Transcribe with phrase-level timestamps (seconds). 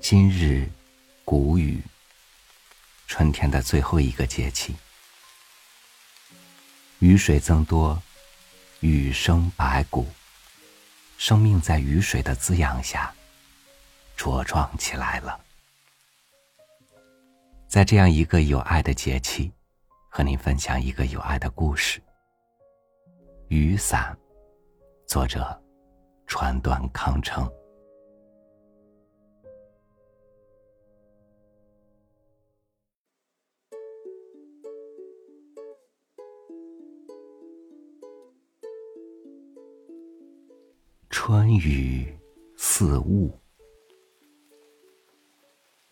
[0.00, 0.66] 今日，
[1.26, 1.78] 谷雨。
[3.06, 4.74] 春天的最后一个节气，
[7.00, 8.00] 雨水增多，
[8.80, 10.06] 雨生百谷，
[11.18, 13.14] 生命在雨水的滋养下
[14.16, 15.38] 茁壮起来了。
[17.68, 19.52] 在这样一个有爱的节气，
[20.08, 22.02] 和您分享一个有爱的故事。
[23.48, 24.16] 雨伞，
[25.06, 25.62] 作者：
[26.26, 27.48] 川端康成。
[41.22, 42.18] 春雨
[42.56, 43.38] 似雾，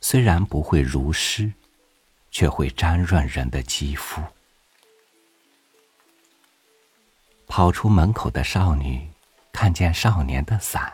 [0.00, 1.52] 虽然不会如诗，
[2.30, 4.22] 却会沾润人的肌肤。
[7.46, 9.06] 跑出门口的少女
[9.52, 10.90] 看见少年的伞，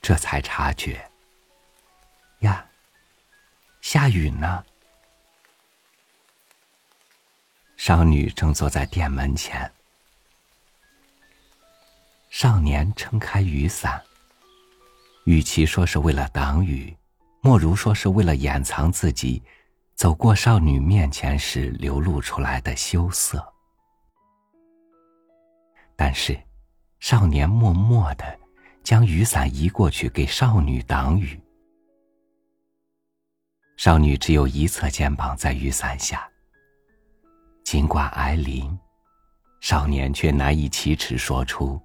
[0.00, 1.06] 这才察觉：
[2.38, 2.66] 呀，
[3.82, 4.64] 下雨呢。
[7.76, 9.70] 少女正坐在店门前。
[12.42, 14.02] 少年撑开雨伞，
[15.24, 16.96] 与其说是为了挡雨，
[17.42, 19.42] 莫如说是为了掩藏自己
[19.94, 23.46] 走过少女面前时流露出来的羞涩。
[25.94, 26.34] 但是，
[26.98, 28.24] 少年默默的
[28.82, 31.38] 将雨伞移过去给少女挡雨。
[33.76, 36.26] 少女只有一侧肩膀在雨伞下，
[37.64, 38.78] 尽管挨淋，
[39.60, 41.78] 少年却难以启齿说出。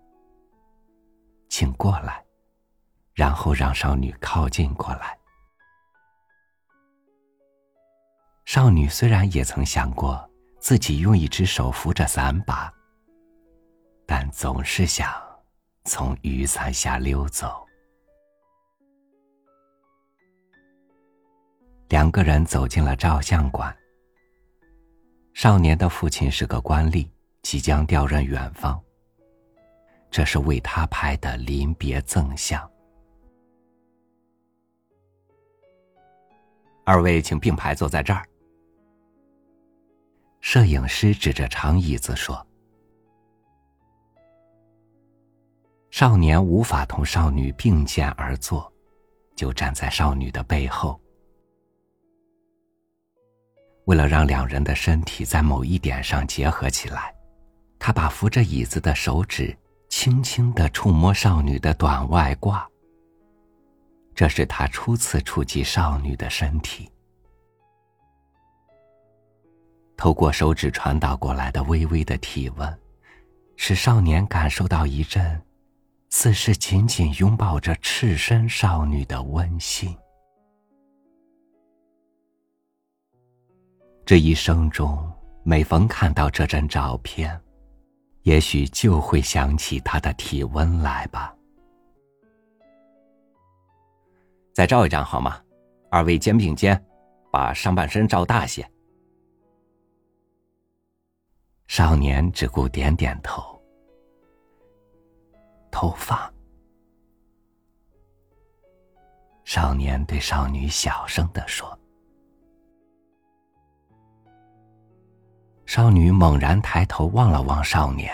[1.57, 2.21] 请过来，
[3.13, 5.17] 然后让少女靠近过来。
[8.43, 12.69] 少女虽然也曾想过自己用一只手扶着伞把，
[14.05, 15.09] 但总是想
[15.85, 17.65] 从雨伞下溜走。
[21.87, 23.73] 两个人走进了照相馆。
[25.33, 27.09] 少年的父亲是个官吏，
[27.43, 28.84] 即将调任远方。
[30.15, 32.71] 这是为他拍的临别赠相。
[36.85, 38.25] 二位请并排坐在这儿。
[40.39, 42.47] 摄影师指着长椅子说
[45.91, 48.71] ：“少年无法同少女并肩而坐，
[49.35, 50.97] 就站在少女的背后。
[53.83, 57.13] 为了让两人的身体在某一点上结合起来，
[57.77, 59.53] 他把扶着椅子的手指。”
[59.97, 62.61] 轻轻的触摸少女的短外褂，
[64.13, 66.91] 这是他初次触及少女的身体。
[69.95, 72.79] 透过手指传导过来的微微的体温，
[73.55, 75.41] 使少年感受到一阵，
[76.09, 79.97] 似是紧紧拥抱着赤身少女的温馨。
[84.05, 85.09] 这一生中，
[85.43, 87.41] 每逢看到这张照片。
[88.25, 91.31] 也许就会想起他的体温来吧。
[94.51, 95.39] 再照一张好吗？
[95.91, 96.83] 二位肩并肩，
[97.31, 98.67] 把上半身照大些。
[101.67, 103.61] 少年只顾点点头。
[105.69, 106.33] 头发。
[109.43, 111.77] 少年对少女小声的说。
[115.75, 118.09] 少女猛然抬头望了望少年，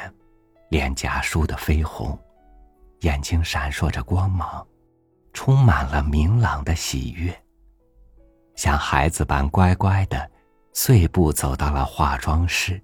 [0.70, 2.18] 脸颊梳得绯红，
[3.02, 4.66] 眼睛闪烁着光芒，
[5.32, 7.32] 充满了明朗的喜悦。
[8.56, 10.28] 像孩子般乖乖的，
[10.74, 12.82] 碎步走到了化妆室。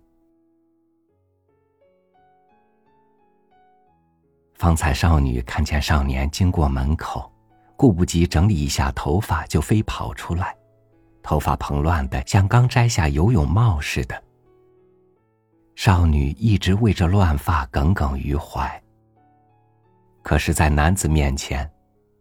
[4.54, 7.34] 方才少女看见少年经过门口，
[7.76, 10.56] 顾不及整理一下头发，就飞跑出来，
[11.24, 14.24] 头发蓬乱的像刚摘下游泳帽似的。
[15.78, 18.84] 少女一直为这乱发耿耿于怀。
[20.24, 21.72] 可是，在男子面前，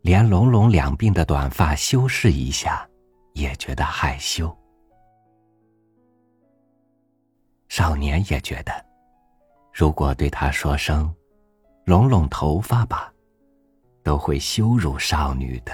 [0.03, 2.87] 连拢拢两鬓的短发修饰一下，
[3.33, 4.55] 也觉得害羞。
[7.71, 8.71] 少年也觉得，
[9.73, 11.11] 如果对他说声
[11.87, 13.11] “拢拢头发吧”，
[14.05, 15.73] 都会羞辱少女的。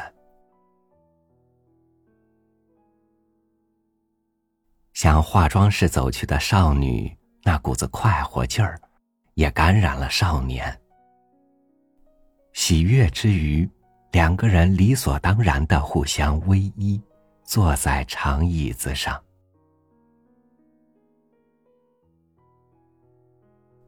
[4.92, 7.12] 向化妆室走去的少女。
[7.44, 8.80] 那股子快活劲儿，
[9.34, 10.80] 也感染了少年。
[12.52, 13.68] 喜悦之余，
[14.12, 17.02] 两个人理所当然的互相偎依，
[17.44, 19.20] 坐在长椅子上。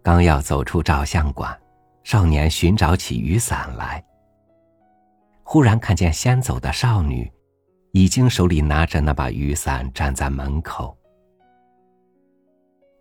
[0.02, 1.58] 刚要走出照相馆，
[2.02, 4.04] 少年寻找起雨伞来。
[5.42, 7.30] 忽然看见先走的少女，
[7.92, 10.96] 已经手里拿着那把雨伞站在门口。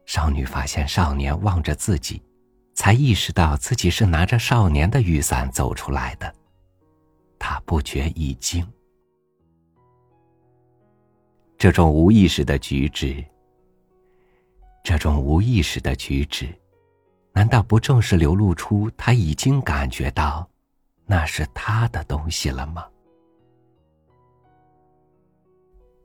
[0.05, 2.21] 少女发现少年望着自己，
[2.73, 6.33] 才意识到自己是拿着少年的雨伞走出来的，
[7.39, 8.65] 她不觉一惊。
[11.57, 13.23] 这种无意识的举止，
[14.83, 16.47] 这种无意识的举止，
[17.31, 20.45] 难道不正是流露出他已经感觉到
[21.05, 22.85] 那是他的东西了吗？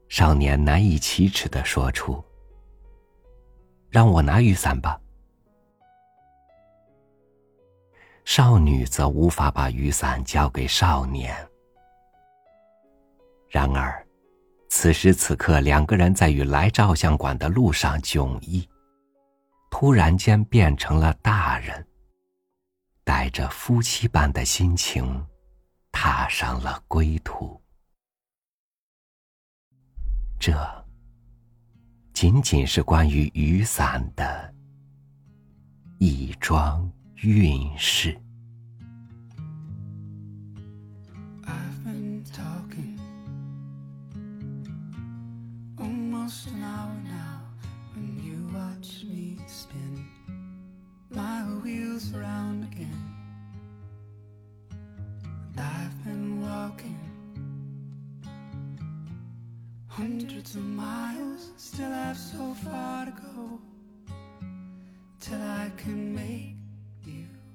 [0.09, 2.25] 少年难以启齿的说出
[3.91, 5.01] ：“让我拿雨伞吧。”
[8.25, 11.35] 少女则无法把雨伞交给少年。
[13.49, 14.05] 然而。
[14.71, 18.69] 此时此刻，两个人在与来照相馆的路上迥异，
[19.71, 21.89] 突然间变成了大人，
[23.03, 25.27] 带着夫妻般的心情，
[25.91, 27.59] 踏上了归途。
[30.39, 30.53] 这
[32.21, 34.53] 仅仅是关于雨伞的
[35.99, 38.21] 一桩运势。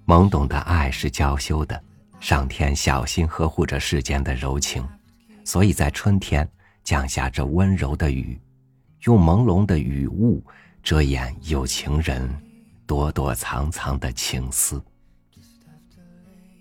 [0.06, 1.82] 懵懂的爱是娇羞的，
[2.20, 4.88] 上天小心呵护着世间的柔情，
[5.44, 6.48] 所以在春天
[6.84, 8.40] 降下这温柔的雨，
[9.06, 10.44] 用朦胧的雨雾
[10.84, 12.30] 遮掩有情人
[12.86, 14.84] 躲躲藏藏的情思。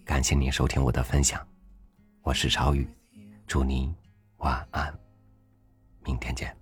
[0.04, 1.44] 感谢您收听我的分享，
[2.22, 2.88] 我是朝雨，
[3.46, 3.94] 祝您
[4.38, 4.92] 晚安。
[6.04, 6.61] 明天见。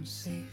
[0.00, 0.49] I'm safe,